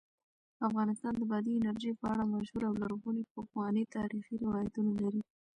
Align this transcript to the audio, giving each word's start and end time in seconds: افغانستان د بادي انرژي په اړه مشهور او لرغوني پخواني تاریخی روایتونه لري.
افغانستان 0.67 1.13
د 1.17 1.21
بادي 1.31 1.53
انرژي 1.57 1.91
په 1.99 2.05
اړه 2.13 2.23
مشهور 2.33 2.61
او 2.69 2.73
لرغوني 2.81 3.23
پخواني 3.35 3.83
تاریخی 3.97 4.35
روایتونه 4.45 4.91
لري. 5.01 5.21